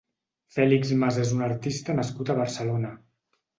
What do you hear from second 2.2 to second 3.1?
a Barcelona.